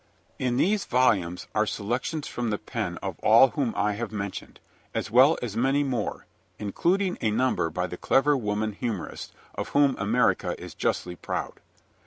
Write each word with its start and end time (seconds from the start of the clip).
In 0.39 0.57
these 0.57 0.83
volumes 0.85 1.45
are 1.53 1.67
selections 1.67 2.27
from 2.27 2.49
the 2.49 2.57
pen 2.57 2.97
of 3.03 3.19
all 3.19 3.49
whom 3.49 3.71
I 3.77 3.91
have 3.93 4.11
mentioned, 4.11 4.59
as 4.95 5.11
well 5.11 5.37
as 5.43 5.55
many 5.55 5.83
more, 5.83 6.25
including 6.57 7.19
a 7.21 7.29
number 7.29 7.69
by 7.69 7.85
the 7.85 7.97
clever 7.97 8.35
women 8.35 8.71
humorists, 8.71 9.31
of 9.53 9.69
whom 9.77 9.95
America 9.99 10.55
is 10.59 10.73
justly 10.73 11.15
proud. 11.15 11.59